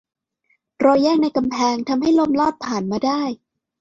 [0.83, 3.21] รอยแยกในกำแพงทำให้ลมลอดผ่านมาได้